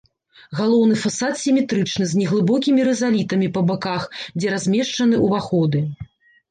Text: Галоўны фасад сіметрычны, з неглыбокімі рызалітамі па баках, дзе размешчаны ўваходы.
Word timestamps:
Галоўны 0.59 0.95
фасад 1.03 1.33
сіметрычны, 1.41 2.03
з 2.13 2.21
неглыбокімі 2.21 2.81
рызалітамі 2.89 3.47
па 3.59 3.67
баках, 3.71 4.03
дзе 4.37 4.47
размешчаны 4.59 5.15
ўваходы. 5.29 5.89